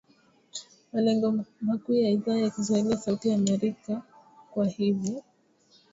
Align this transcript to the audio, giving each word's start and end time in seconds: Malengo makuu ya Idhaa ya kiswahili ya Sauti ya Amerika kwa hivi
Malengo 0.93 1.27
makuu 1.61 1.93
ya 1.93 2.09
Idhaa 2.09 2.37
ya 2.37 2.49
kiswahili 2.49 2.91
ya 2.91 2.97
Sauti 2.97 3.29
ya 3.29 3.35
Amerika 3.35 4.01
kwa 4.51 4.65
hivi 4.65 5.23